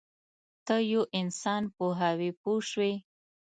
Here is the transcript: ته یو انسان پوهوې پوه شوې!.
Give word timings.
ته 0.65 0.75
یو 0.91 1.01
انسان 1.19 1.63
پوهوې 1.75 2.29
پوه 2.41 2.61
شوې!. 2.69 2.93